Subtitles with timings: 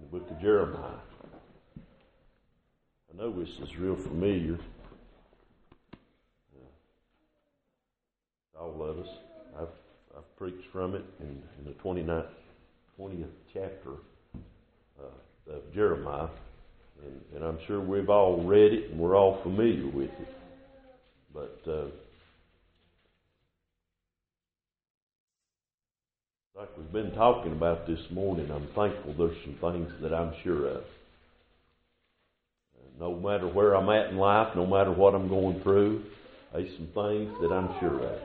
[0.00, 0.98] in the book of Jeremiah.
[3.12, 4.58] I know this is real familiar.
[6.54, 6.60] Uh,
[8.58, 9.08] all of us.
[9.58, 9.68] I've,
[10.16, 12.26] I've preached from it in, in the 29th,
[12.98, 13.96] 20th chapter
[15.00, 16.28] uh, of Jeremiah.
[17.02, 20.34] And, and, I'm sure we've all read it and we're all familiar with it.
[21.32, 21.86] But uh,
[26.60, 30.66] like we've been talking about this morning, I'm thankful there's some things that I'm sure
[30.66, 30.84] of.
[32.98, 36.04] No matter where I'm at in life, no matter what I'm going through,
[36.52, 38.18] there's some things that I'm sure of.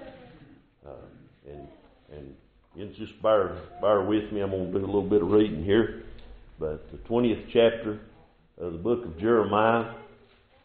[0.86, 1.68] Uh, and
[2.12, 2.36] and
[2.76, 4.42] you just bear bear with me.
[4.42, 6.04] I'm going to do a little bit of reading here.
[6.60, 8.00] But the 20th chapter
[8.58, 9.94] of the book of Jeremiah,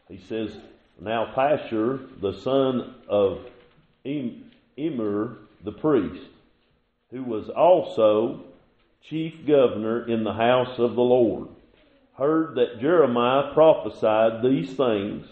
[0.08, 0.56] he says,
[1.00, 3.46] Now Pashur, the son of
[4.04, 6.29] Immer the priest,
[7.10, 8.44] who was also
[9.02, 11.48] chief governor in the house of the Lord,
[12.16, 15.26] heard that Jeremiah prophesied these things.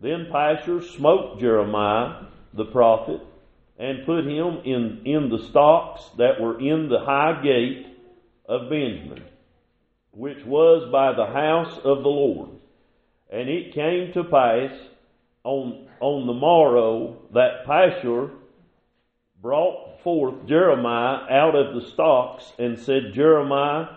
[0.00, 3.20] Then Pashur smote Jeremiah the prophet
[3.78, 7.86] and put him in, in the stocks that were in the high gate
[8.46, 9.24] of Benjamin,
[10.10, 12.50] which was by the house of the Lord.
[13.30, 14.72] And it came to pass
[15.44, 18.30] on, on the morrow that Pashur
[19.40, 23.96] brought forth Jeremiah out of the stocks and said, Jeremiah,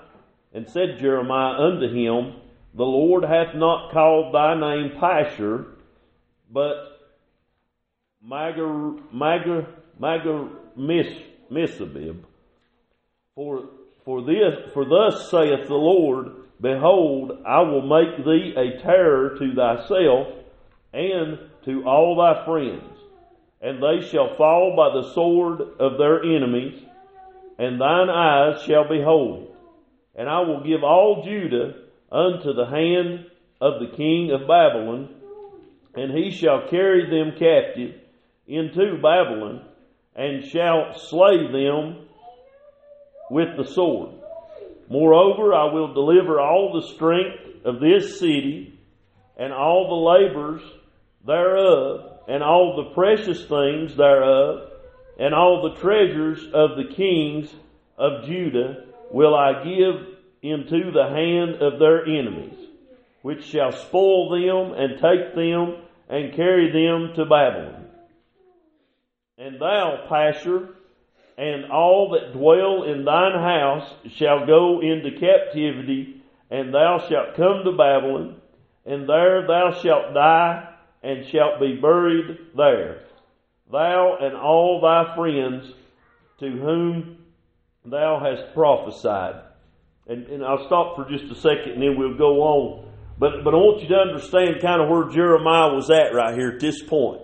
[0.53, 2.35] and said Jeremiah unto him,
[2.73, 5.65] The Lord hath not called thy name Pashur,
[6.51, 6.99] but
[8.25, 9.67] Magar, Magar,
[9.99, 12.17] Magar Misabib.
[13.35, 13.69] For,
[14.05, 16.27] for this, for thus saith the Lord,
[16.59, 20.27] Behold, I will make thee a terror to thyself
[20.93, 23.00] and to all thy friends,
[23.61, 26.81] and they shall fall by the sword of their enemies,
[27.59, 29.43] and thine eyes shall behold.
[29.43, 29.55] it.
[30.15, 31.75] And I will give all Judah
[32.11, 33.27] unto the hand
[33.61, 35.09] of the king of Babylon,
[35.93, 37.95] and he shall carry them captive
[38.47, 39.65] into Babylon,
[40.15, 42.07] and shall slay them
[43.29, 44.15] with the sword.
[44.89, 48.77] Moreover, I will deliver all the strength of this city,
[49.37, 50.61] and all the labors
[51.25, 54.69] thereof, and all the precious things thereof,
[55.19, 57.53] and all the treasures of the kings
[57.97, 60.07] of Judah will I give
[60.41, 62.57] into the hand of their enemies,
[63.21, 65.77] which shall spoil them and take them
[66.09, 67.87] and carry them to Babylon.
[69.37, 70.69] And thou, Pashur,
[71.37, 77.63] and all that dwell in thine house shall go into captivity, and thou shalt come
[77.63, 78.35] to Babylon,
[78.85, 80.70] and there thou shalt die,
[81.03, 83.03] and shalt be buried there.
[83.71, 85.73] Thou and all thy friends
[86.39, 87.17] to whom
[87.85, 89.43] thou hast prophesied.
[90.07, 92.91] And, and I'll stop for just a second and then we'll go on.
[93.17, 96.49] But, but I want you to understand kind of where Jeremiah was at right here
[96.49, 97.21] at this point.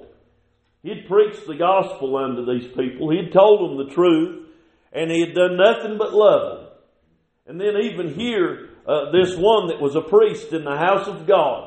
[0.83, 3.09] He'd preached the gospel unto these people.
[3.09, 4.45] He'd told them the truth.
[4.93, 6.67] And he had done nothing but love them.
[7.47, 11.27] And then even here, uh, this one that was a priest in the house of
[11.27, 11.66] God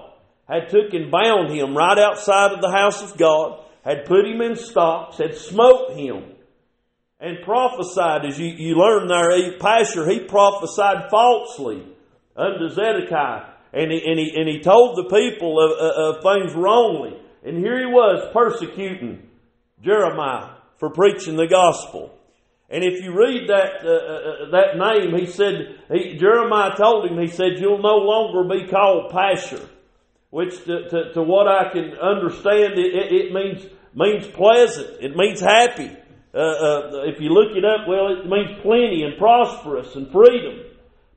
[0.51, 4.41] had took and bound him right outside of the house of God, had put him
[4.41, 6.25] in stocks, had smote him
[7.21, 11.87] and prophesied, as you, you learn there, Pashur, he prophesied falsely
[12.35, 13.47] unto Zedekiah.
[13.73, 17.17] And he, and he, and he told the people of, of, things wrongly.
[17.45, 19.29] And here he was persecuting
[19.81, 22.13] Jeremiah for preaching the gospel.
[22.69, 27.19] And if you read that uh, uh, that name, he said he, Jeremiah told him.
[27.19, 29.69] He said, "You'll no longer be called Pashur,"
[30.31, 35.03] which, to, to, to what I can understand, it, it, means means pleasant.
[35.03, 35.91] It means happy.
[36.33, 40.61] Uh, uh, if you look it up, well, it means plenty and prosperous and freedom.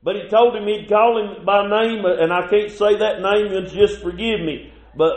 [0.02, 3.52] But he told him he'd call him by name, and I can't say that name,
[3.56, 4.72] and just forgive me.
[4.96, 5.12] But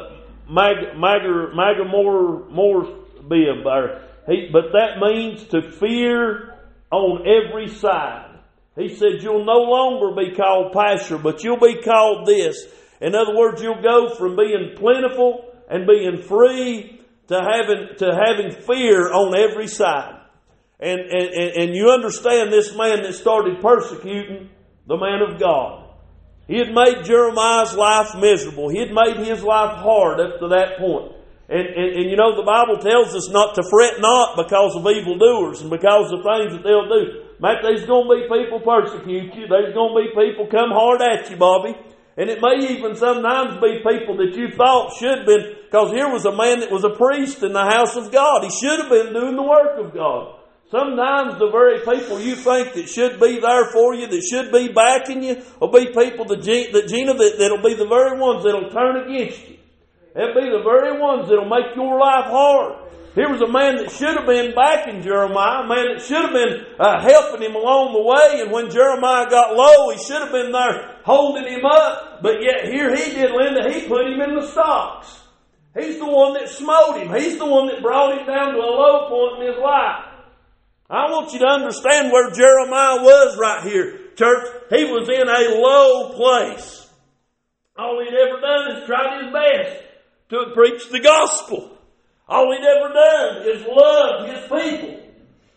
[0.49, 6.53] Mag, Magar, Magamor, Morsbib, or he, but that means to fear
[6.91, 8.39] on every side.
[8.77, 12.65] He said, you'll no longer be called Pashur, but you'll be called this.
[13.01, 18.51] In other words, you'll go from being plentiful and being free to having, to having
[18.51, 20.19] fear on every side.
[20.79, 24.49] And, and, and you understand this man that started persecuting
[24.87, 25.89] the man of God.
[26.47, 28.69] He had made Jeremiah's life miserable.
[28.69, 31.13] He had made his life hard up to that point.
[31.49, 34.85] And, and, and, you know, the Bible tells us not to fret not because of
[34.87, 37.23] evildoers and because of things that they'll do.
[37.39, 39.47] Matt, there's going to be people persecute you.
[39.47, 41.75] There's going to be people come hard at you, Bobby.
[42.17, 46.09] And it may even sometimes be people that you thought should have been, because here
[46.09, 48.43] was a man that was a priest in the house of God.
[48.43, 50.33] He should have been doing the work of God.
[50.71, 54.67] Sometimes the very people you think that should be there for you, that should be
[54.73, 58.71] backing you, will be people that, that Gina, that, that'll be the very ones that'll
[58.71, 59.57] turn against you.
[60.15, 62.83] They'll be the very ones that'll make your life hard.
[63.17, 66.37] Here was a man that should have been backing Jeremiah, a man that should have
[66.37, 70.31] been uh, helping him along the way, and when Jeremiah got low, he should have
[70.31, 74.35] been there holding him up, but yet here he did, Linda, he put him in
[74.35, 75.17] the stocks.
[75.73, 77.09] He's the one that smote him.
[77.09, 80.13] He's the one that brought him down to a low point in his life.
[80.87, 84.45] I want you to understand where Jeremiah was right here, church.
[84.69, 86.85] He was in a low place.
[87.79, 89.83] All he'd ever done is tried his best
[90.29, 91.76] to preach the gospel.
[92.29, 94.99] All he'd ever done is loved his people.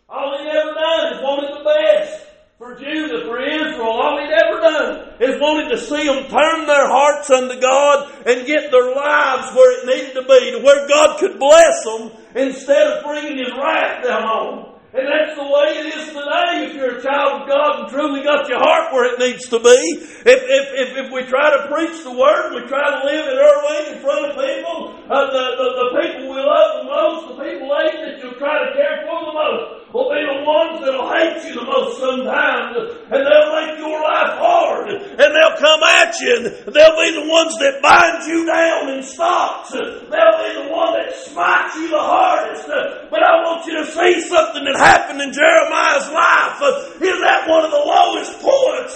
[0.09, 2.27] All he'd ever done is wanted the best
[2.59, 3.91] for Judah, for Israel.
[3.91, 8.47] All he'd ever done is wanted to see them turn their hearts unto God and
[8.47, 12.87] get their lives where it needed to be, to where God could bless them instead
[12.87, 14.80] of bringing his wrath down on them.
[14.91, 18.27] And that's the way it is today if you're a child of God and truly
[18.27, 19.79] got your heart where it needs to be.
[20.27, 23.39] If, if, if, if we try to preach the Word, we try to live it
[23.39, 27.21] our way in front of people, uh, the, the, the people we love the most,
[27.31, 31.11] the people that you'll try to care for the most, will be the ones that'll
[31.11, 32.79] hate you the most sometimes,
[33.11, 37.27] and they'll make your life hard, and they'll come at you, and they'll be the
[37.27, 39.71] ones that bind you down in stocks.
[39.71, 42.71] They'll be the one that smites you the hardest.
[43.11, 46.63] But I want you to see something that happened in Jeremiah's life.
[47.03, 48.95] Is that one of the lowest points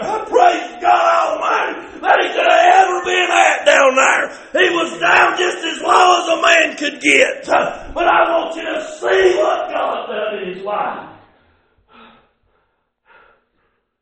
[0.00, 4.30] I praise God Almighty that he could have ever been at down there.
[4.62, 7.46] He was down just as low as a man could get.
[7.46, 11.18] But I want you to see what God done in his life.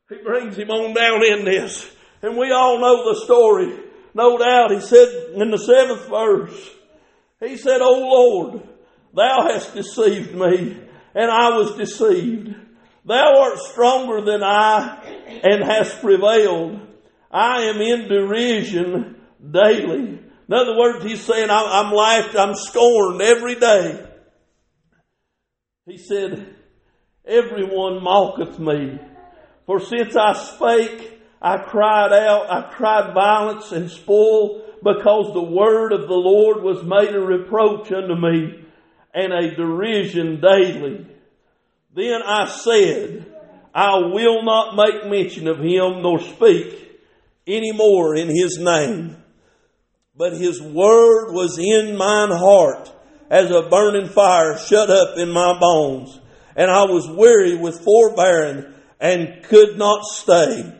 [0.09, 1.89] He brings him on down in this.
[2.21, 3.77] And we all know the story.
[4.13, 6.69] No doubt, he said in the seventh verse,
[7.39, 8.67] he said, O Lord,
[9.13, 10.79] thou hast deceived me,
[11.13, 12.55] and I was deceived.
[13.05, 15.01] Thou art stronger than I
[15.43, 16.81] and hast prevailed.
[17.29, 19.17] I am in derision
[19.51, 20.19] daily.
[20.49, 24.03] In other words, he's saying, I'm laughed, I'm scorned every day.
[25.85, 26.55] He said,
[27.25, 28.99] Everyone mocketh me.
[29.67, 35.91] For since I spake, I cried out, I cried violence and spoil, because the word
[35.91, 38.63] of the Lord was made a reproach unto me,
[39.13, 41.05] and a derision daily.
[41.93, 43.25] Then I said,
[43.73, 46.99] I will not make mention of him nor speak
[47.45, 49.17] any more in his name.
[50.15, 52.91] But his word was in mine heart
[53.29, 56.19] as a burning fire shut up in my bones.
[56.55, 60.73] And I was weary with forbearing and could not stay.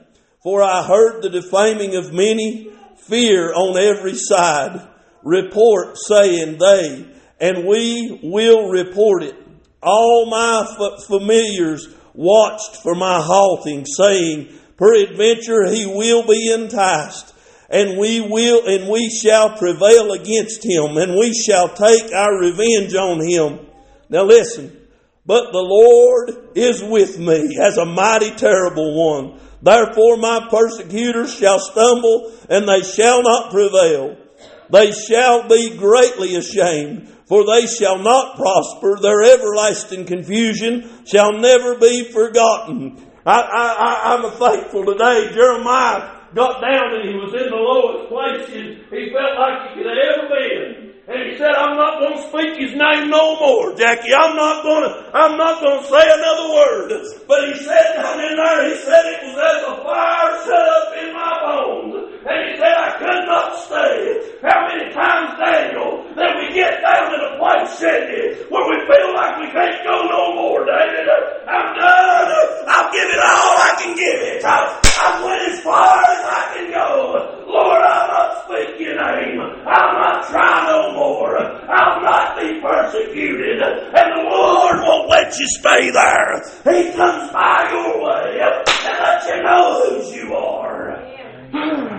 [0.43, 4.87] For I heard the defaming of many, fear on every side,
[5.23, 7.05] report saying they,
[7.39, 9.35] and we will report it.
[9.81, 10.65] All my
[11.07, 17.33] familiars watched for my halting, saying, Peradventure he will be enticed,
[17.69, 22.93] and we will, and we shall prevail against him, and we shall take our revenge
[22.95, 23.67] on him.
[24.09, 24.76] Now listen.
[25.27, 29.39] But the Lord is with me as a mighty terrible one.
[29.61, 34.17] Therefore my persecutors shall stumble, and they shall not prevail.
[34.71, 38.97] They shall be greatly ashamed for they shall not prosper.
[39.01, 43.03] Their everlasting confusion shall never be forgotten.
[43.25, 45.31] I, I'm thankful today.
[45.33, 49.91] Jeremiah got down and he was in the lowest places he felt like he could
[49.91, 50.86] have ever been.
[51.07, 54.11] And he said, I'm not going to speak his name no more, Jackie.
[54.11, 56.91] I'm not going to, I'm not going to say another word.
[57.23, 60.87] But he said down in there, he said it was as a fire shut up
[60.99, 61.95] in my bones.
[62.27, 64.35] And he said I could not stay.
[64.43, 69.15] How many times, Daniel, that we get down to the place, Cindy, where we feel
[69.15, 71.07] like we can't go no more, David.
[71.47, 72.29] I'm done.
[72.67, 74.43] I'll give it all I can give it.
[74.43, 77.47] I've, I've went as far as I can go.
[77.47, 79.39] Lord, I'm not speak your name.
[79.39, 81.37] I'm not try no more.
[81.39, 83.61] I'll not be persecuted.
[83.61, 86.41] And the Lord won't let you stay there.
[86.65, 88.67] He comes by your way and
[88.99, 90.97] let you know whose you are.
[91.51, 91.93] Hmm.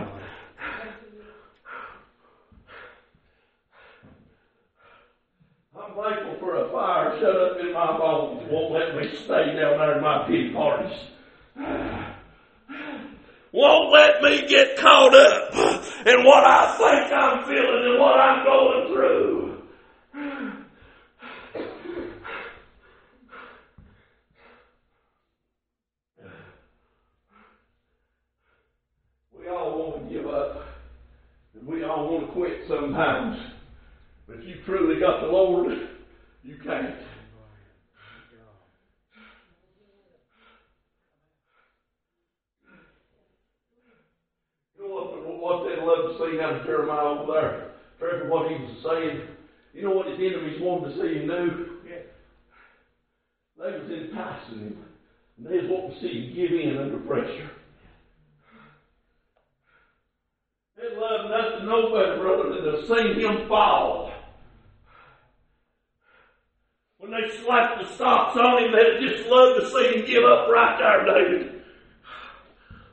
[5.78, 8.42] I'm thankful for a fire shut up in my bones.
[8.50, 10.98] Won't let me stay down there in my pity parties
[13.52, 15.54] won't let me get caught up
[16.06, 19.62] in what I think I'm feeling and what I'm going through.
[29.38, 30.62] We all want to give up
[31.54, 33.38] and we all want to quit sometimes.
[34.26, 35.72] But if you truly got the Lord,
[36.44, 36.96] you can't.
[45.48, 47.70] What they'd love to see out of Jeremiah over there.
[47.98, 49.22] Trevor, what he was saying.
[49.72, 51.78] You know what his enemies wanted to see him do?
[51.88, 52.04] Yeah.
[53.56, 54.84] They was enticing him.
[55.38, 57.50] And they was wanting to see him give in under pressure.
[60.76, 64.12] They love nothing no better, brother, than to see him fall.
[66.98, 70.50] When they slapped the stocks on him, they'd just love to see him give up
[70.50, 71.62] right there, David.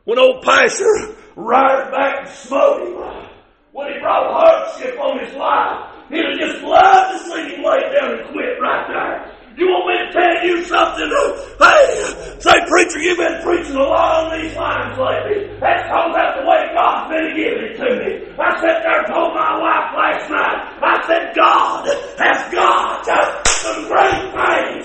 [0.05, 3.29] When old Pashur riding back and smote him,
[3.71, 7.83] when he brought hardship on his life, he'd have just loved to see him lay
[7.91, 9.35] down and quit right there.
[9.55, 11.07] You want me to tell you something?
[11.07, 11.31] Oh,
[11.63, 15.47] hey, say preacher, you've been preaching along these lines lately.
[15.63, 18.11] That's because that's the way God's been giving it to me.
[18.35, 21.87] I sat there and told my wife last night, I said, God
[22.19, 24.83] has got some great things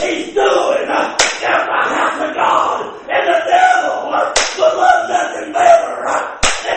[0.00, 1.00] He's doing in the
[1.48, 2.92] house of God.
[3.08, 5.90] And the devil would love nothing better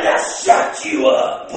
[0.03, 1.51] to shut you up.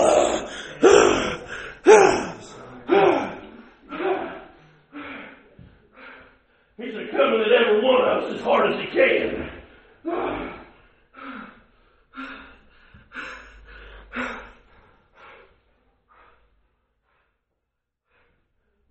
[6.78, 9.50] He's a coming at every one of us as hard as he can.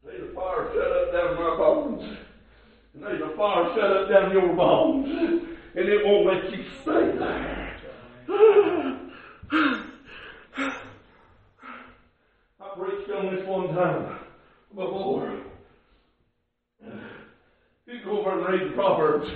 [0.04, 2.04] There's a fire shut up down my bones.
[2.94, 5.08] And there's a fire shut up down your bones.
[5.76, 7.62] And it won't let you stay there.
[12.60, 14.20] I preached on this one time
[14.70, 15.40] before.
[17.88, 19.30] You go over and read the Proverbs.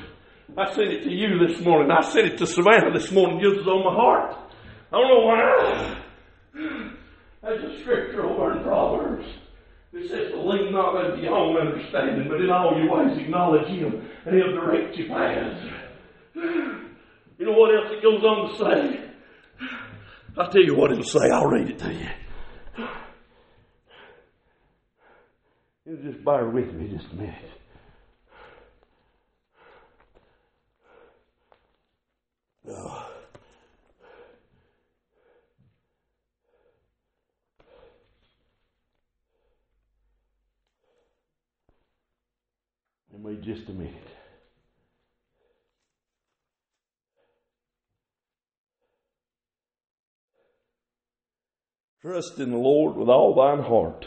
[0.58, 1.92] I sent it to you this morning.
[1.92, 3.42] I said it to Savannah this morning.
[3.42, 4.36] It was on my heart.
[4.92, 6.04] I don't know why.
[7.42, 9.26] There's a scripture over in Proverbs.
[9.92, 13.68] It says to lean not unto your own understanding, but in all your ways acknowledge
[13.68, 15.66] Him, and He'll direct your paths.
[16.36, 19.10] You know what else it goes on to say?
[20.38, 21.30] I'll tell you what it'll say.
[21.34, 22.08] I'll read it to you.
[25.86, 27.59] You just bear with me just a minute.
[32.72, 33.06] Oh.
[43.14, 43.94] And wait just a minute.
[52.02, 54.06] Trust in the Lord with all thine heart,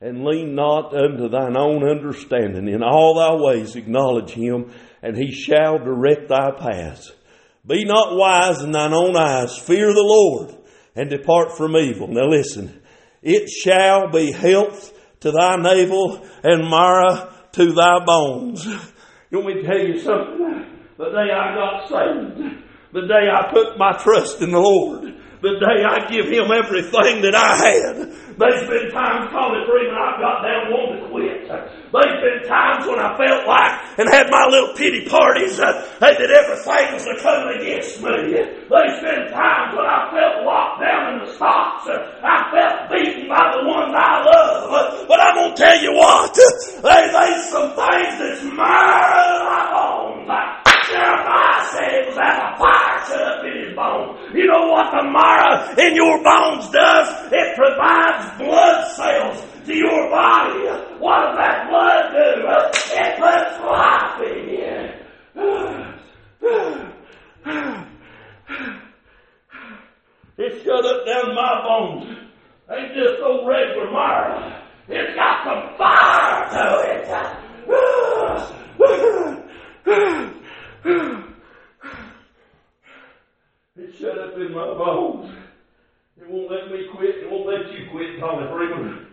[0.00, 2.68] and lean not unto thine own understanding.
[2.68, 7.12] In all thy ways acknowledge him, and he shall direct thy paths.
[7.66, 9.56] Be not wise in thine own eyes.
[9.58, 10.56] Fear the Lord
[10.94, 12.08] and depart from evil.
[12.08, 12.80] Now listen.
[13.22, 18.64] It shall be health to thy navel and marrow to thy bones.
[19.30, 20.66] You want me to tell you something?
[20.96, 22.62] The day I got saved,
[22.92, 27.22] the day I put my trust in the Lord, the day I give him everything
[27.22, 27.94] that I had.
[28.38, 31.46] There's been times, Colin Freeman, I've got down wanting to quit.
[31.48, 36.20] There's been times when I felt like and had my little pity parties uh, that
[36.20, 38.34] everything was coming against me.
[38.68, 41.86] There's been times when I felt locked down in the stocks.
[41.88, 45.06] I felt beaten by the ones I love.
[45.08, 50.77] But I'm going to tell you what, there's some things that's my bones.
[50.88, 54.18] Said it was as a fire shut up in his bones.
[54.32, 57.08] You know what the marrow in your bones does?
[57.30, 60.64] It provides blood cells to your body.
[60.98, 62.48] What does that blood do?
[62.96, 64.98] It puts life in you.
[70.38, 72.16] It's shut up down my bones.
[72.70, 74.62] Ain't just no regular marrow.
[74.88, 77.08] It's got some fire to it.
[83.76, 85.32] It's shut up in my bones.
[86.20, 87.16] It won't let me quit.
[87.16, 89.06] It won't let you quit, Tommy Freeman.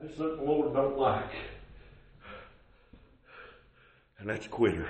[0.00, 1.32] That's something the Lord don't like.
[4.18, 4.88] And that's quitter.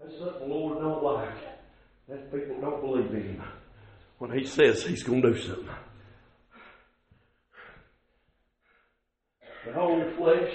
[0.00, 1.56] That's something the Lord don't like.
[2.08, 3.42] That's people don't believe in Him
[4.18, 5.68] when He says He's going to do something.
[9.66, 10.52] The whole flesh,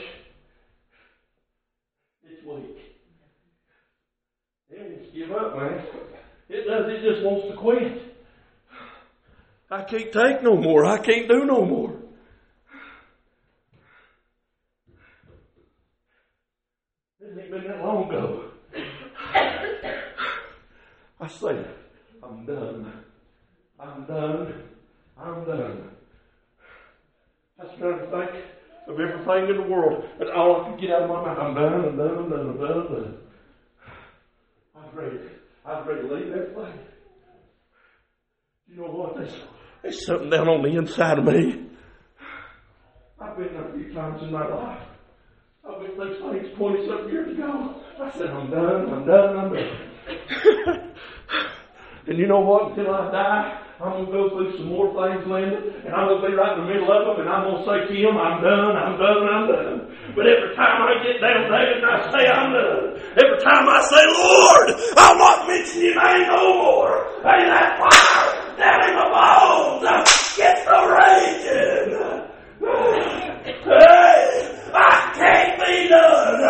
[2.24, 2.78] it's weak.
[4.70, 5.86] It wants to give up, man.
[6.50, 6.86] It does.
[6.90, 8.16] It just wants to quit.
[9.70, 10.86] I can't take no more.
[10.86, 11.98] I can't do no more.
[17.20, 18.46] It ain't been that long ago.
[21.20, 21.66] I say,
[22.24, 23.04] I'm done.
[23.82, 24.64] I'm done.
[25.18, 25.90] I'm done.
[27.60, 28.46] I trying to think
[28.88, 31.56] of everything in the world, and all I could get out of my mouth, I'm
[31.56, 33.18] done, I'm done, I'm done, I'm done, I'm done.
[34.76, 35.20] I was ready.
[35.66, 36.78] I ready to leave.
[38.68, 39.16] You know what?
[39.18, 39.36] There's,
[39.84, 41.68] there's something down on the inside of me.
[43.20, 44.88] I've been there a few times in my life.
[45.68, 47.82] I've been through things 20 something years ago.
[48.02, 49.78] I said, I'm done, I'm done, I'm done.
[52.08, 52.70] and you know what?
[52.70, 56.22] Until I die, I'm going to go through some more things, Linda, and I'm going
[56.22, 58.14] to be right in the middle of them, and I'm going to say to him,
[58.14, 59.90] I'm done, I'm done, I'm done.
[60.14, 63.82] But every time I get down there and I say I'm done, every time I
[63.90, 66.94] say, Lord, I'll not mention your name no more.
[67.26, 68.30] Hey, that fire
[68.62, 69.82] down in the bones
[70.38, 71.98] gets the raging.
[73.62, 76.42] Hey, I can't be done.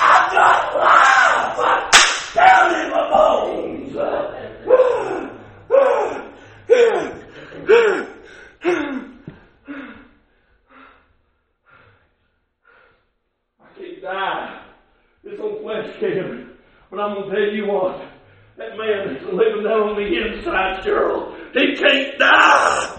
[0.00, 3.70] I've got life down in my bones.
[7.70, 8.06] I
[13.78, 14.66] can't die.
[15.22, 16.56] This old flesh can.
[16.90, 18.08] But I'm going to tell you what.
[18.56, 22.96] That man that's living down on the inside, Gerald, he can't die.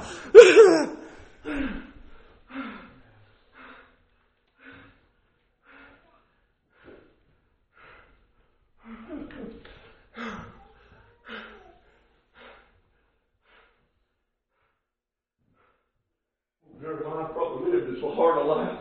[16.81, 18.79] Jeremiah probably lived as hard a life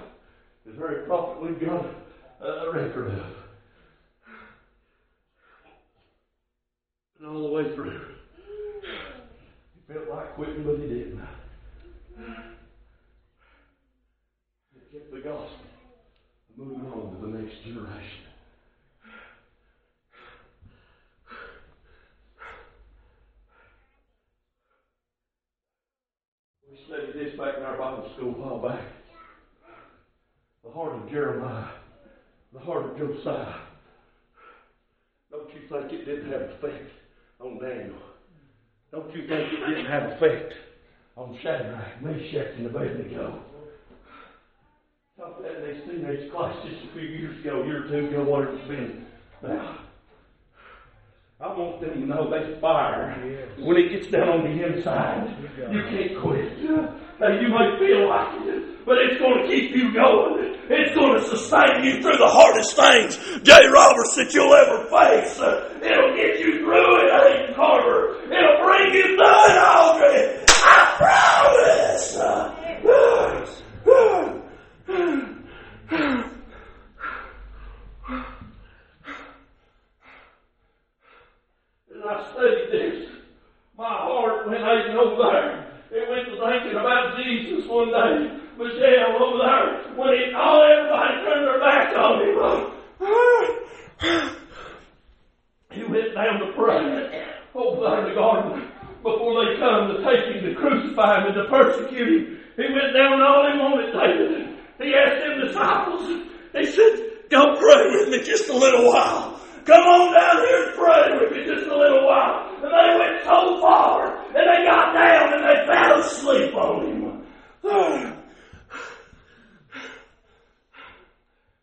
[0.66, 1.84] as very prophet we've got
[2.40, 3.26] a record of.
[7.18, 8.00] And all the way through,
[9.74, 11.20] he felt like quitting, but he didn't.
[14.72, 15.66] He kept the gospel
[16.56, 18.24] moving on to the next generation.
[26.70, 27.58] We studied this back
[28.28, 28.84] a while back.
[30.64, 31.70] The heart of Jeremiah,
[32.52, 33.54] the heart of Josiah.
[35.30, 36.90] Don't you think it didn't have effect
[37.40, 37.96] on Daniel?
[38.92, 40.52] Don't you think it didn't have effect
[41.16, 43.42] on Shadrach, Meshach, and Abednego?
[45.18, 48.24] That in these teenage class just a few years ago, a year or two ago,
[48.24, 49.06] whatever it's been.
[49.42, 49.78] Now,
[51.40, 53.14] I want them to know there's fire.
[53.58, 55.36] When it gets down on the inside,
[55.70, 56.52] you can't quit.
[57.20, 60.56] Now, you may feel like it, but it's going to keep you going.
[60.70, 65.36] It's going to sustain you through the hardest things, Jay Roberts, that you'll ever face.
[65.36, 68.22] It'll get you through it, Hayden Carter.
[68.24, 70.40] It'll bring you through it, Audrey.
[70.48, 72.16] I promise.
[81.92, 83.08] And I studied this.
[83.76, 85.59] My heart went aching over there.
[85.90, 88.30] It went to thinking about Jesus one day.
[88.56, 89.94] Michelle over there.
[89.98, 92.36] When it, all everybody turned their back on him.
[95.72, 96.82] He went down to pray
[97.54, 98.68] over there in the garden
[99.02, 102.40] before they come to take him to crucify him and to persecute him.
[102.56, 104.58] He went down all he wanted, David.
[104.82, 109.40] He asked them disciples, he said, Go pray with me just a little while.
[109.64, 112.50] Come on down here and pray with me just a little while.
[112.62, 117.00] And they went so far, and they got down and they fell asleep on him.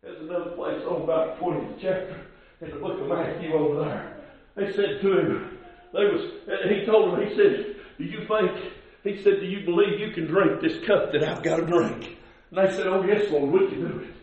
[0.01, 2.27] There's another place on about 20th chapter
[2.61, 4.17] in the book of Matthew over there.
[4.55, 5.57] They said to him,
[5.93, 6.21] they was,
[6.69, 10.25] he told them, he said, do you think, he said, do you believe you can
[10.25, 12.17] drink this cup that I've got to drink?
[12.51, 14.13] And they said, oh yes, Lord, we can do it.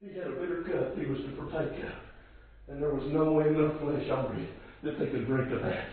[0.00, 1.92] He had a bitter cup he was to partake of.
[2.68, 4.48] And there was no way their flesh hungry
[4.82, 5.88] that they could drink of that.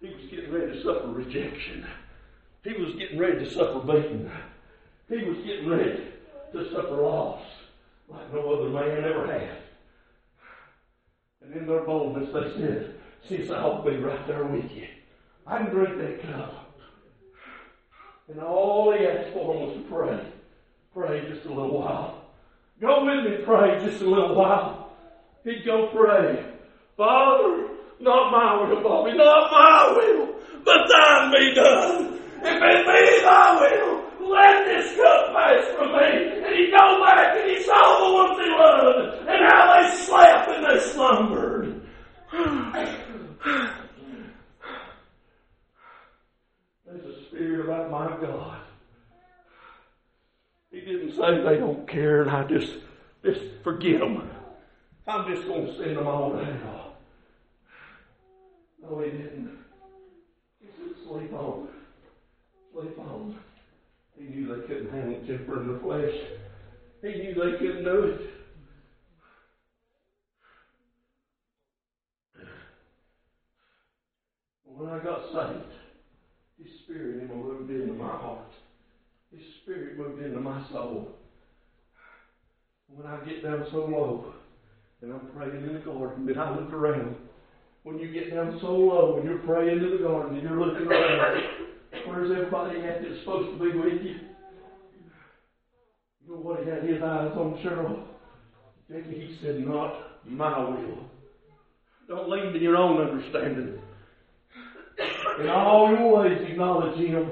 [0.00, 1.86] He was getting ready to suffer rejection.
[2.64, 4.30] He was getting ready to suffer beating.
[5.08, 6.04] He was getting ready
[6.52, 7.42] to suffer loss
[8.08, 9.58] like no other man ever had.
[11.42, 12.94] And in their boldness they said,
[13.28, 14.86] Sis, I'll be right there with you.
[15.46, 16.70] I can drink that cup.
[18.28, 20.32] And all he asked for was to pray.
[20.94, 22.24] Pray just a little while.
[22.80, 24.92] Go with me, pray just a little while.
[25.44, 26.44] He'd go pray.
[26.96, 27.68] Father,
[28.00, 30.34] not my will, Bobby, not my will,
[30.64, 32.20] but thine be done.
[32.42, 33.99] If it be thy will,
[34.30, 36.42] let this cup pass from me.
[36.44, 40.48] And he'd go back and he saw the ones he loved and how they slept
[40.48, 41.82] and they slumbered.
[46.86, 48.60] There's a spirit about my God.
[50.70, 52.74] He didn't say they don't care and I just,
[53.24, 54.30] just forget them.
[55.06, 56.94] I'm just going to send them all to hell.
[58.82, 59.58] No, he didn't.
[60.60, 61.68] He said, sleep on.
[62.72, 63.38] Sleep on.
[64.20, 66.12] He knew they couldn't handle Jennifer in the flesh.
[67.00, 68.20] He knew they couldn't do it.
[74.64, 75.72] When I got saved,
[76.58, 78.50] His Spirit moved into my heart.
[79.32, 81.08] His Spirit moved into my soul.
[82.88, 84.34] When I get down so low,
[85.00, 87.16] and I'm praying in the garden, and I look around,
[87.84, 90.86] when you get down so low and you're praying in the garden and you're looking
[90.86, 91.69] around,
[92.06, 94.16] where's everybody at that's supposed to be with you?
[96.24, 98.04] You know what he had his eyes on Cheryl?
[98.88, 99.94] He said, Not
[100.26, 100.98] my will.
[102.08, 103.78] Don't lean to your own understanding.
[105.40, 107.30] In all your ways acknowledge him.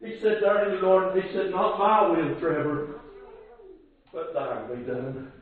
[0.00, 3.00] He said there in the garden, he said, Not my will, Trevor,
[4.12, 5.32] but thine be done.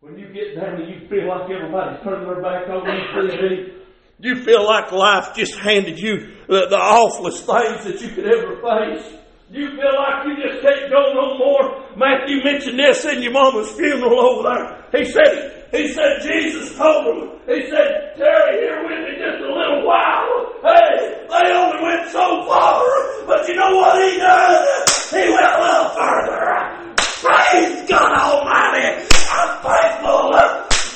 [0.00, 3.77] When you get down and you feel like everybody's turning their back on you,
[4.20, 8.56] you feel like life just handed you the, the awfulest things that you could ever
[8.56, 9.18] face.
[9.52, 11.96] Do you feel like you just can't go no more.
[11.96, 14.84] Matthew mentioned this in your mama's funeral over there.
[14.92, 19.48] He said, he said Jesus told him, he said, Terry here with me just a
[19.48, 20.52] little while.
[20.60, 22.84] Hey, they only went so far,
[23.26, 24.88] but you know what he did?
[25.16, 26.88] He went a little further.
[27.22, 29.06] Praise God Almighty.
[29.32, 30.28] I'm faithful.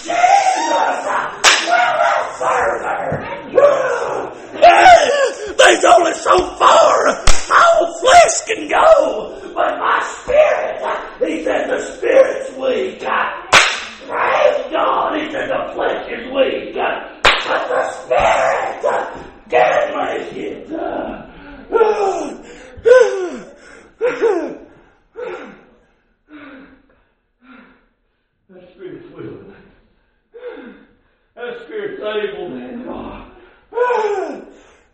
[0.02, 1.08] Jesus
[1.68, 3.32] went a little further.
[4.61, 7.07] Hey, there's only so far
[7.83, 10.83] old flesh can go, but my spirit,
[11.20, 13.01] he said the spirit's weak.
[14.09, 18.83] Praise God, he said the flesh is weak, but the spirit
[19.51, 20.68] can make it.
[28.48, 29.55] That Spirit's willing.
[31.35, 32.42] That Spirit's able.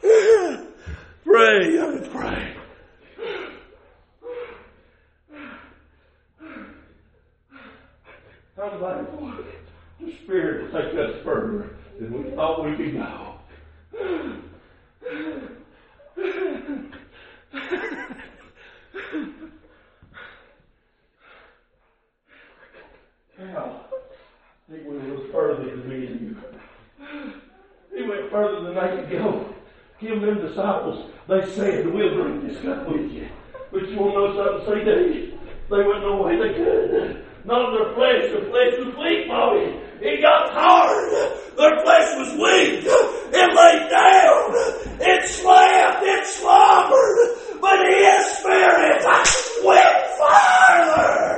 [0.00, 2.54] Pray, I can pray.
[8.60, 9.32] I'm thankful.
[10.00, 13.34] The Spirit take us further than we thought we could go.
[23.38, 23.86] Now,
[24.68, 26.36] he went a little further than me and you.
[27.96, 29.54] He went further than they could go.
[30.00, 33.28] Give them disciples, they said, we'll bring this cup with you.
[33.72, 34.66] But you want to know something?
[34.68, 35.32] Say they,
[35.70, 37.24] they went no way they could.
[37.44, 38.28] Not their flesh.
[38.32, 39.80] Their flesh was weak, Bobby.
[40.00, 41.10] It got hard.
[41.56, 42.84] Their flesh was weak.
[42.84, 44.52] It laid down.
[45.00, 46.02] It slept.
[46.02, 47.60] It slumbered.
[47.60, 49.04] But his spirit
[49.64, 51.28] went farther.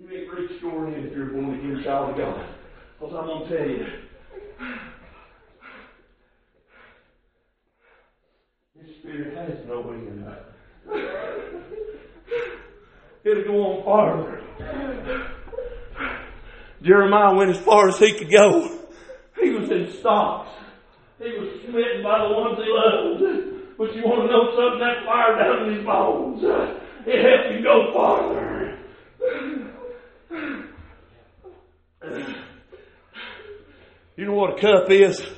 [0.00, 2.46] You ain't reached your end if you're going to give child of God.
[2.98, 3.86] Because I'm going to tell you.
[8.80, 10.52] His spirit has no way in that.
[13.24, 14.40] It'll go on farther.
[16.82, 18.78] Jeremiah went as far as he could go.
[19.40, 20.50] He was in stocks.
[21.18, 23.22] He was smitten by the ones he loved.
[23.78, 24.80] But you want to know something?
[24.80, 26.42] That fire down in his bones,
[27.06, 28.78] it helped him go farther.
[34.16, 35.20] You know what a cup is?
[35.20, 35.30] It's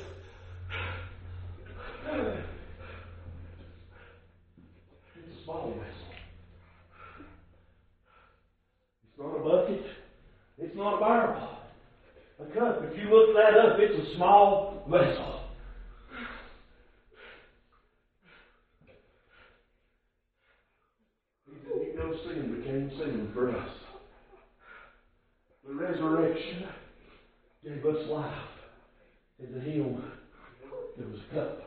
[5.30, 6.08] a small vessel.
[9.04, 9.84] It's not a bucket.
[10.58, 11.48] It's not a barrel.
[12.40, 15.40] A cup, if you look that up, it's a small vessel.
[21.46, 23.68] He no sin became sin for us.
[25.66, 26.64] The resurrection
[27.64, 28.32] gave us life.
[29.38, 30.02] And to him,
[30.98, 31.58] there was a cup.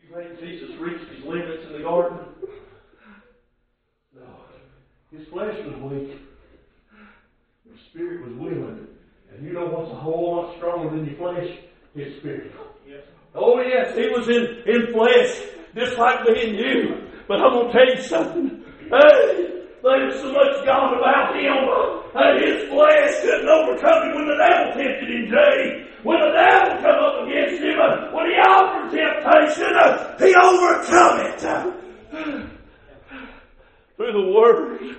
[0.00, 2.18] You think Jesus reached his limits in the garden?
[4.14, 4.26] No.
[5.10, 6.20] His flesh was weak.
[7.64, 8.86] His spirit was willing.
[9.32, 10.54] And you know what's a whole
[10.96, 11.58] than your flesh?
[11.94, 12.52] His spirit.
[12.86, 13.02] Yes.
[13.34, 15.42] Oh yes, he was in, in flesh,
[15.74, 17.08] just like me and you.
[17.28, 18.64] But I'm gonna tell you something.
[18.90, 21.56] Hey, there's so much gone about him
[22.14, 25.86] that his flesh couldn't overcome him when the devil tempted him, Jay.
[26.02, 31.20] When the devil come up against him, uh, when he offered temptation, uh, he overcome
[31.26, 31.44] it.
[31.44, 31.72] Uh,
[33.96, 34.96] through the Word.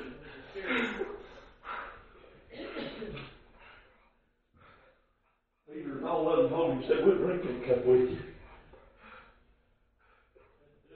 [5.78, 8.18] Peter and all of them told him, said, we'll drink that cup with you.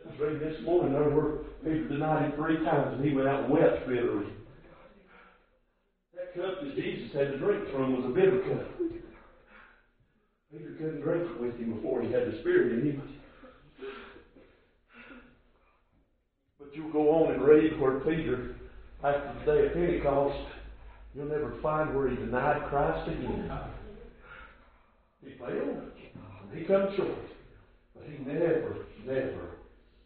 [0.10, 3.52] I reading this morning, were people denied him three times, and he went out and
[3.52, 4.34] wept bitterly.
[6.16, 8.68] That cup that Jesus had to drink from was a bitter cup.
[10.52, 13.10] Peter couldn't drink it with him before he had the Spirit in him.
[16.60, 18.56] But you'll go on and read where Peter,
[19.04, 20.40] after the day of Pentecost,
[21.14, 23.52] you'll never find where he denied Christ again.
[25.24, 25.92] He failed.
[26.54, 27.10] He come short.
[27.96, 29.58] But he never, never,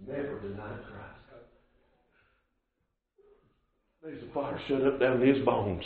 [0.06, 1.06] never denied Christ.
[4.04, 5.84] There's a fire shut up down his bones.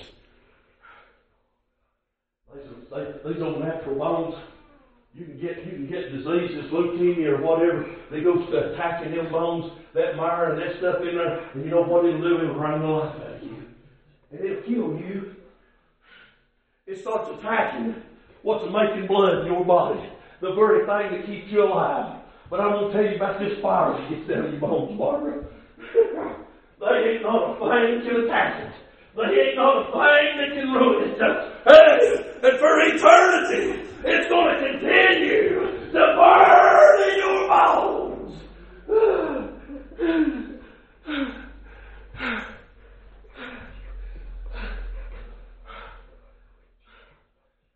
[2.53, 4.35] These old natural bones,
[5.13, 7.85] you can get you can get diseases, leukemia or whatever.
[8.11, 11.71] They go to attacking them bones, that mire and that stuff in there, and you
[11.71, 12.39] know what it'll do?
[12.43, 13.63] It'll run the life out of you.
[14.31, 15.35] And it'll kill you.
[16.87, 17.95] It starts attacking
[18.49, 20.09] what's making blood in your body.
[20.41, 22.19] The very thing that keeps you alive.
[22.49, 25.45] But I'm going to tell you about this fire that gets down your bones, Barbara.
[25.77, 28.73] they ain't not a thing can attack it.
[29.15, 31.21] They ain't not a thing that can ruin it.
[31.69, 38.33] Hey, and for eternity, it's going to continue to burn in your bones.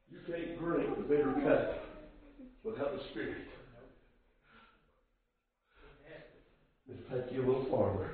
[0.09, 1.85] You the bitter cup
[2.63, 3.47] without the Spirit.
[6.87, 8.09] Let's take you a little farther.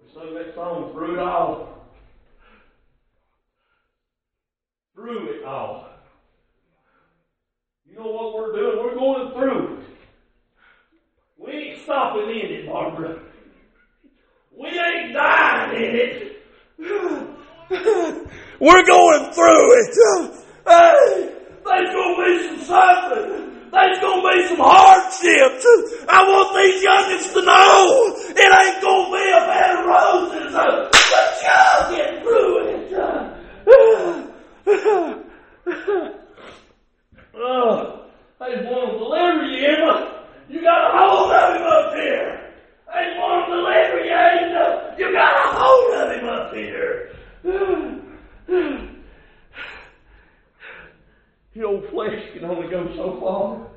[0.00, 1.90] We sung that song through it all.
[4.94, 5.88] Through it all.
[7.86, 8.78] You know what we're doing?
[8.78, 9.82] We're going through it.
[11.38, 13.31] We ain't stopping in it, Barbara.
[14.58, 16.32] We ain't dying in it.
[18.60, 20.38] We're going through it.
[20.64, 21.28] Hey,
[21.64, 23.52] there's going to be some suffering.
[23.72, 25.66] There's going to be some hardships.
[26.08, 30.54] I want these youngins to know it ain't going to be a bed of roses,
[30.54, 30.94] but
[31.42, 32.94] y'all get through it.
[37.34, 38.06] oh,
[38.40, 39.94] I just want to deliver you, Emma.
[40.48, 42.54] You got a hold of him up here.
[42.86, 44.94] I just want to deliver you, Angel.
[44.96, 47.12] You got a hold of him up here.
[51.54, 53.68] Your old flesh can only go so far.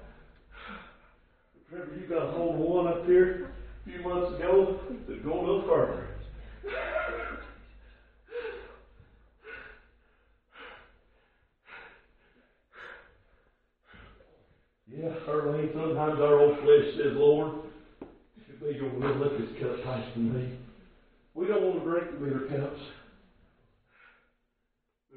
[1.69, 3.51] Remember, you got a hold of one up here
[3.85, 6.07] a few months ago that's going a little further.
[14.87, 17.55] Yeah, Earlene, sometimes our old flesh says, Lord,
[18.37, 20.57] if be your will, let this cup pass from me.
[21.33, 22.81] We don't want to drink the bitter cups.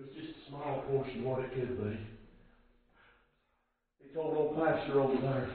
[0.00, 1.98] It's just a small portion of what it could be.
[4.08, 5.50] He told old Pashur over there,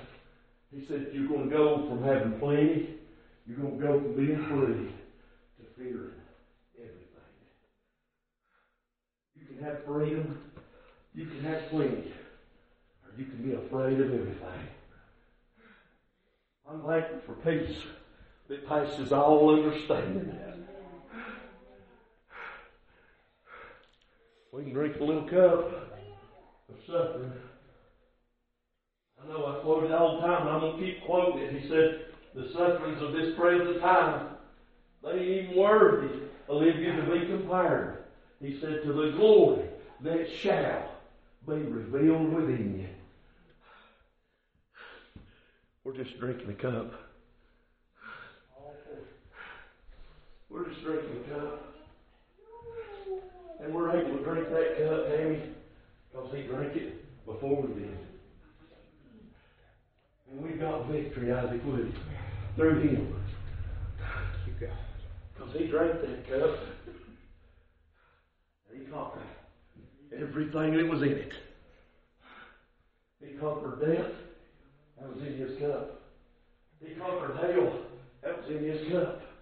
[0.71, 2.95] he said, You're going to go from having plenty,
[3.47, 4.93] you're going to go from being free
[5.57, 6.11] to fearing
[6.77, 7.33] everything.
[9.35, 10.39] You can have freedom,
[11.13, 12.13] you can have plenty,
[13.03, 14.67] or you can be afraid of everything.
[16.69, 17.77] I'm thankful for peace
[18.49, 18.67] that
[19.03, 20.37] passes all understanding.
[24.51, 25.99] We can drink a little cup
[26.69, 27.31] of suffering.
[29.21, 31.61] I know I quote it all the time, and I'm going to keep quoting it.
[31.61, 34.27] He said, The sufferings of this present time,
[35.03, 38.03] they ain't even worthy you to be compared.
[38.39, 39.65] He said, To the glory
[40.01, 40.97] that shall
[41.47, 42.89] be revealed within you.
[45.83, 47.02] We're just drinking a cup.
[50.53, 51.75] We're just drinking a cup.
[53.59, 55.41] And we're able to drink that cup, Tammy,
[56.11, 57.97] because he drank it before we did.
[60.29, 61.91] And we've got victory, Isaac Woody,
[62.55, 63.15] through him.
[65.33, 66.59] Because he drank that cup.
[68.69, 69.23] And he conquered
[70.15, 71.33] everything that was in it.
[73.19, 74.11] He conquered death.
[74.99, 76.01] That was in his cup.
[76.85, 77.79] He conquered hell.
[78.21, 79.32] That was in his cup.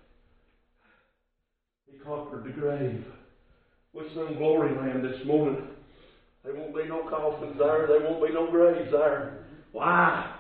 [1.92, 3.04] He conquered the grave.
[3.94, 5.68] We sung Glory Land this morning.
[6.44, 7.88] There won't be no coffins there.
[7.88, 9.46] There won't be no graves there.
[9.74, 10.34] Why?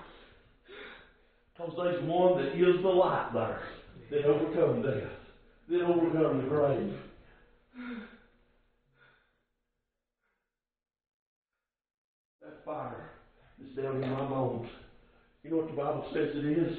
[1.53, 3.61] Because there's one that is the light there
[4.09, 5.11] that overcome death,
[5.69, 6.93] that overcome the grave.
[12.41, 13.11] That fire
[13.61, 14.67] is down in my bones.
[15.43, 16.77] You know what the Bible says it is?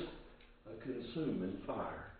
[0.66, 2.12] A consuming fire.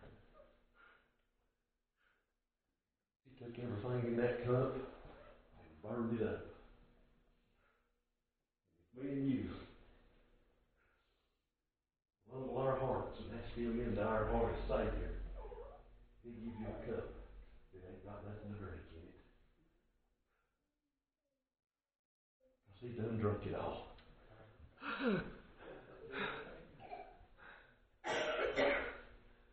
[3.25, 4.76] He took everything in that cup
[5.59, 6.46] and burned it up.
[8.94, 9.48] me and you,
[12.31, 15.11] humble our hearts and ask Him into our heart Savior,
[16.22, 17.09] He'll give you a cup
[17.72, 19.18] that ain't got nothing to drink in it.
[22.62, 23.88] Because He done drunk it all.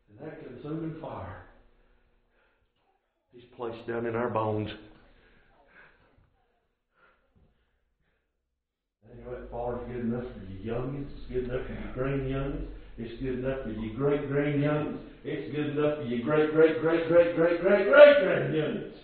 [0.09, 1.39] and that consuming fire
[3.59, 4.69] He's placed down in our bones.
[9.11, 11.13] Anyway, fire's good enough for your youngest.
[11.17, 12.71] It's good enough for your grand youngest.
[12.97, 15.03] It's good enough for your great grand youngest.
[15.23, 18.97] It's good enough for your great great great great great great great grand youngest.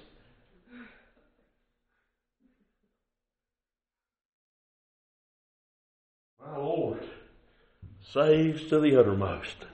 [6.39, 7.03] My Lord
[8.13, 9.65] saves to the uttermost.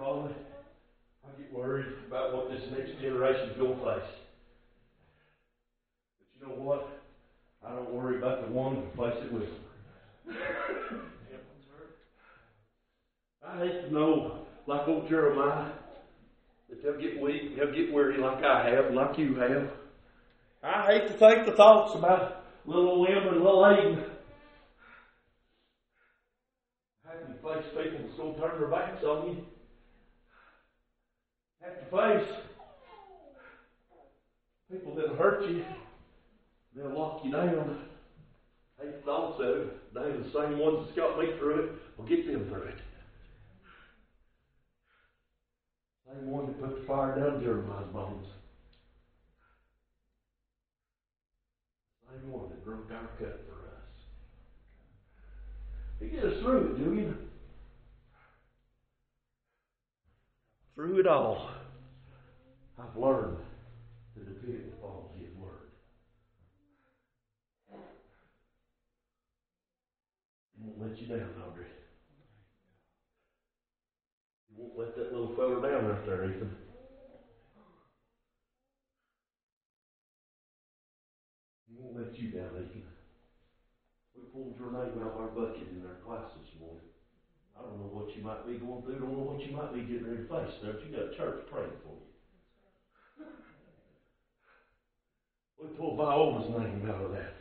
[0.00, 4.10] I get worried about what this next generation's going to face.
[6.18, 6.88] But you know what?
[7.66, 9.48] I don't worry about the one who face it with.
[13.44, 15.72] I hate to know, like old Jeremiah,
[16.68, 19.70] that they'll get weak, they'll get weary like I have, like you have.
[20.62, 24.04] I hate to think the thoughts about little William and little Aiden.
[27.04, 29.46] Having to face people that's to turn their backs on you.
[31.68, 32.36] Have to face
[34.70, 35.64] people that'll hurt you.
[36.74, 37.84] They'll lock you down.
[38.80, 42.62] Hate also, They're the same ones that's got me through it will get them through
[42.62, 42.78] it.
[46.06, 48.26] Same one that put the fire down Jeremiah's bones.
[52.08, 53.88] Same one that broke our cup for us.
[56.00, 57.16] He get us through it, Julian.
[60.74, 61.50] Through it all,
[62.78, 63.38] I've learned
[64.14, 65.66] to depend upon His Word.
[70.54, 71.66] He won't let you down, Audrey.
[74.48, 76.50] He won't let that little fella down right there, Ethan.
[81.66, 82.82] He won't let you down, Ethan.
[84.14, 86.82] We pulled your name out of our bucket in our class this morning.
[87.58, 89.72] I don't know what you might be going through, I don't know what you might
[89.72, 90.90] be getting ready to face, don't you?
[90.90, 92.17] got church praying for you.
[95.60, 97.34] We pulled Viola's name out of that.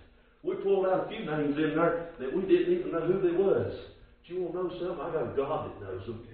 [0.44, 3.36] We pulled out a few names in there that we didn't even know who they
[3.36, 3.74] was.
[4.28, 5.06] Do you want to know something?
[5.06, 6.28] I got a God that knows them.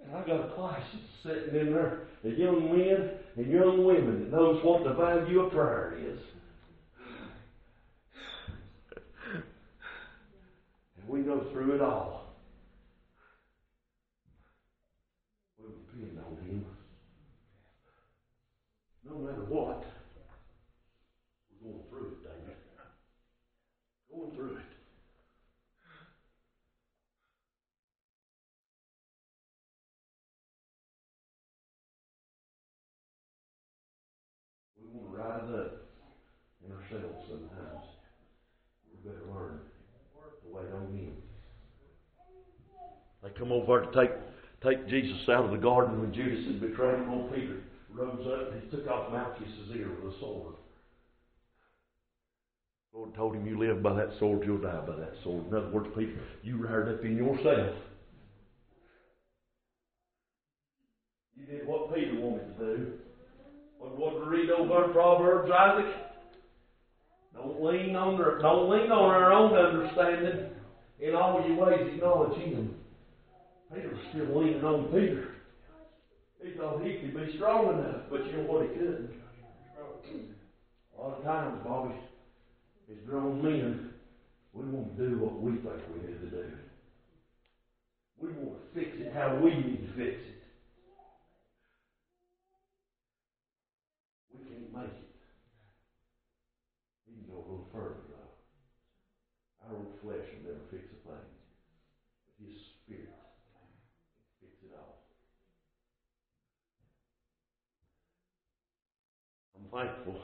[0.00, 4.20] And I got a class that's sitting in there of young men and young women
[4.20, 6.20] that knows what the value of prayer is.
[10.96, 12.34] And we go through it all.
[15.58, 16.64] We depend on Him.
[19.16, 19.82] No matter what,
[21.48, 22.56] we're going through it, David.
[24.12, 24.62] Going through it.
[34.78, 35.72] We want to rise up
[36.66, 37.86] in ourselves sometimes.
[38.92, 39.60] We better learn
[40.42, 41.16] to wait on Him.
[43.22, 44.10] They come over to take
[44.62, 47.08] take Jesus out of the garden when Judas had betrayed him.
[47.08, 47.60] Old Peter
[47.96, 50.54] rose up and he took off Malchus's ear with a sword.
[52.92, 55.46] Lord told him, You live by that sword, you'll die by that sword.
[55.48, 57.76] In other words, Peter, you reared up in yourself.
[61.36, 62.92] You did what Peter wanted to do.
[63.78, 65.92] What, what we read over Proverbs, Isaac?
[67.34, 70.50] Don't lean on our, don't lean on our own understanding.
[70.98, 72.74] In all your ways acknowledge him.
[73.74, 75.35] Peter still leaning on Peter.
[76.46, 79.10] He thought he could be strong enough, but you know what he couldn't.
[80.96, 81.96] A lot of times, Bobby,
[82.88, 83.80] as grown men,
[84.54, 86.46] we want to do what we think we need to do.
[88.22, 90.38] We want to fix it how we need to fix it.
[94.32, 95.10] We can't make it.
[97.08, 98.30] We can go a little further, though.
[99.66, 101.26] Our old flesh will never fix a thing.
[102.26, 103.10] But His Spirit
[103.58, 103.68] can
[104.40, 104.94] fix it all.
[109.56, 110.16] I'm thankful.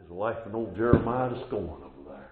[0.00, 2.30] His wife and old Jeremiah to scorn over there.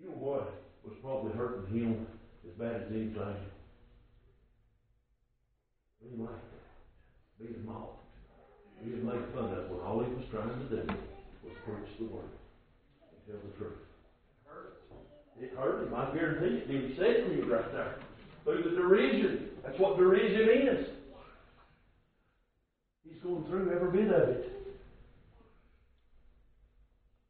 [0.00, 2.06] You know what was probably hurting him
[2.48, 3.36] as bad as anything?
[6.00, 8.00] Being laughed at, being mocked,
[8.82, 10.82] being made fun of when all he was trying to do
[11.44, 12.32] was preach the word
[13.12, 13.78] and tell the truth.
[14.26, 14.82] It hurt.
[15.38, 15.94] It hurt him.
[15.94, 16.70] I guarantee it.
[16.70, 17.98] He said to me right there.
[18.44, 19.50] Through the derision.
[19.64, 20.88] That's what derision is.
[23.04, 24.44] He's going through every bit of it.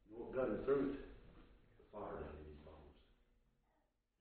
[0.08, 0.94] You know what got him through it?
[1.78, 2.92] The fire down in his bones.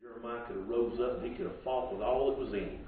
[0.02, 2.60] Jeremiah could have rose up and he could have fought with all that was in
[2.60, 2.88] him.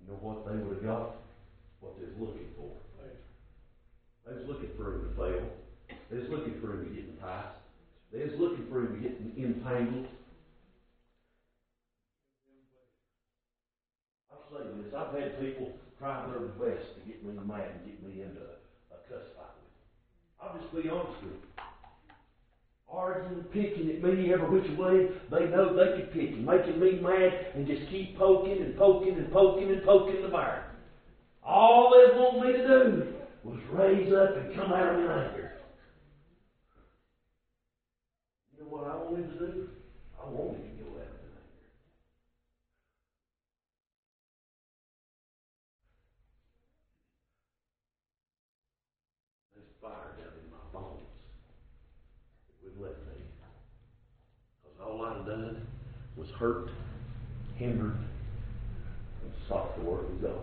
[0.00, 1.16] You know what they would have got?
[1.80, 2.72] What they was looking for.
[4.28, 5.48] They was looking for him to fail.
[6.10, 7.56] They was looking for him to get enticed.
[8.12, 10.06] They was looking for him to get entangled.
[14.30, 18.02] I'll say this, I've had people try their best to get me mad and get
[18.02, 19.86] me into a cuss fight with them.
[20.40, 21.38] I'll just be honest with you.
[22.90, 26.98] Arguing, picking at me every which way they know they can pick, and making me
[27.00, 30.64] mad, and just keep poking and poking and poking and poking the bear.
[31.44, 33.06] All they want me to do
[33.44, 35.52] was raise up and come out of my anger.
[38.56, 39.68] You know what I wanted to do?
[40.20, 41.68] I wanted to go out of my anger.
[49.54, 51.00] There's fire down in my bones.
[52.64, 53.24] It wouldn't let me.
[54.62, 55.66] Because all I'd done
[56.16, 56.70] was hurt,
[57.56, 57.96] hindered,
[59.22, 60.40] and stopped the work of God.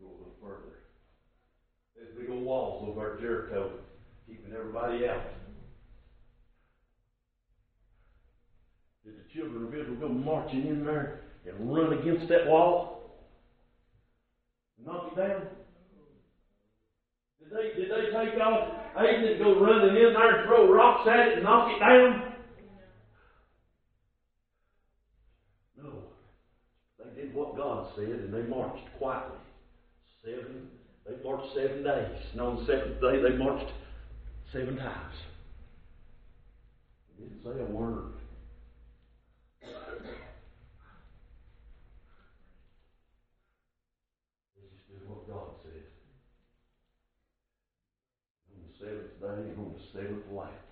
[0.00, 0.80] Go a little further.
[1.94, 3.72] There's big old walls over at Jericho,
[4.26, 5.22] keeping everybody out.
[9.04, 13.20] Did the children of Israel go marching in there and run against that wall?
[14.82, 15.42] Knock it down?
[17.44, 21.28] Did they, did they take off and go running in there and throw rocks at
[21.28, 22.32] it and knock it down?
[25.76, 26.04] No.
[26.98, 29.36] They did what God said and they marched quietly.
[30.24, 30.68] Seven,
[31.06, 32.18] they marched seven days.
[32.32, 33.70] And on the seventh day they marched
[34.52, 35.14] seven times.
[37.18, 38.12] They didn't say a word.
[39.60, 39.68] They
[44.72, 45.84] just did what God said.
[48.54, 48.72] On the
[49.34, 50.62] seventh day and on the seventh lap,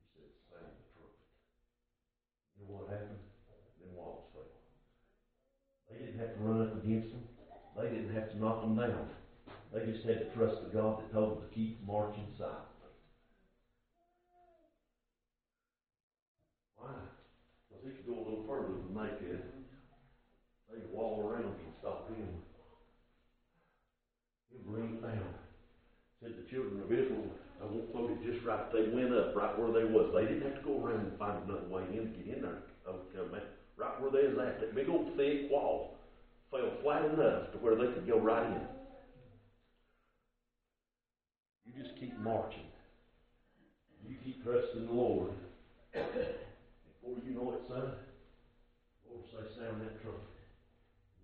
[0.00, 1.28] he said, sound the trumpet.
[2.56, 3.20] You know what happened?
[3.80, 4.48] Them walls fell.
[5.90, 7.24] They didn't have to run up against them.
[7.76, 9.08] They didn't have to knock them down.
[9.72, 12.92] They just had to trust the God that told them to keep marching silently.
[16.76, 16.92] Why?
[17.68, 19.42] Because he could go a little further than they could.
[20.68, 22.28] They could wall around and stop him.
[24.52, 25.32] He'll bring it down.
[26.20, 27.32] Said the children of Israel,
[27.92, 30.12] Quote it just right, they went up right where they was.
[30.14, 32.62] They didn't have to go around and find another way in to get in there.
[32.88, 33.42] Okay, man.
[33.76, 35.96] Right where they was at, that big old thick wall
[36.50, 38.60] fell flat enough to where they could go right in.
[41.64, 42.68] You just keep marching.
[44.06, 45.30] You keep trusting the Lord.
[45.92, 47.92] Before you know it, son,
[49.08, 50.20] Lord say, sound that trumpet.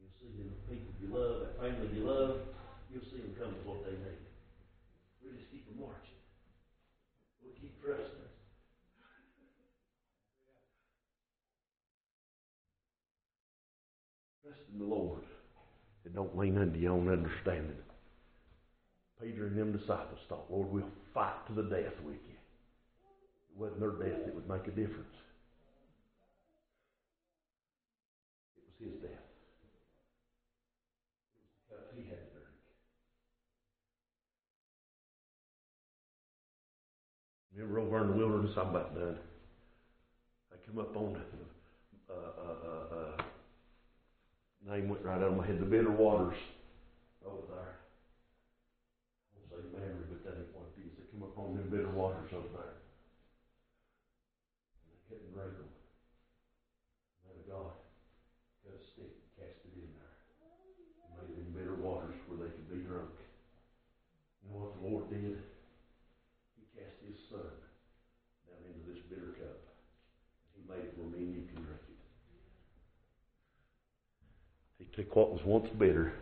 [0.01, 2.36] You'll see them people you love, that family you love,
[2.92, 4.24] you'll see them come with what they need.
[5.24, 6.18] We just keep them marching.
[7.89, 8.28] Trusting.
[14.45, 15.22] Trust in the Lord.
[16.05, 17.78] And don't lean unto your own understanding.
[19.22, 20.84] Peter and them disciples thought, Lord, we'll
[21.14, 22.36] fight to the death with you.
[22.36, 25.16] It wasn't their death that would make a difference.
[28.59, 29.24] It was his death.
[31.32, 32.49] It was the cup he had to drink.
[37.59, 39.18] Remember over in the wilderness, I'm about done.
[40.54, 41.18] I come up on
[42.06, 43.22] uh, uh, uh, uh,
[44.62, 45.59] name went right out of my head.
[45.59, 46.38] The bitter waters
[47.26, 47.74] over there.
[49.26, 50.94] I won't say Meribah, but that ain't what it is.
[51.02, 52.78] They come up on them bitter waters over there.
[54.78, 55.70] And they couldn't drink them.
[57.26, 57.74] Man of God
[58.62, 60.14] cut a stick and cast it in there.
[61.11, 63.11] And made them bitter waters where they could be drunk.
[64.46, 65.42] You know what the Lord did?
[66.59, 67.54] He cast his son
[68.50, 69.62] down into this bitter cup.
[70.59, 71.98] He made it where me and you can drink it.
[74.78, 76.12] He took what was once bitter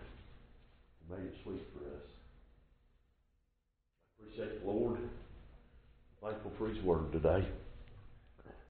[1.01, 2.03] and made it sweet for us.
[4.21, 4.99] I appreciate the Lord.
[6.23, 7.47] Thankful for His word today.